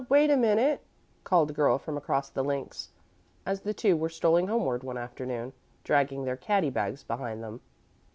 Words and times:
Wait 0.09 0.31
a 0.31 0.35
minute," 0.35 0.81
called 1.23 1.51
a 1.51 1.53
girl 1.53 1.77
from 1.77 1.95
across 1.95 2.27
the 2.31 2.43
links, 2.43 2.89
as 3.45 3.61
the 3.61 3.71
two 3.71 3.95
were 3.95 4.09
strolling 4.09 4.47
homeward 4.47 4.81
one 4.83 4.97
afternoon, 4.97 5.53
dragging 5.83 6.25
their 6.25 6.35
caddie 6.35 6.71
bags 6.71 7.03
behind 7.03 7.43
them. 7.43 7.61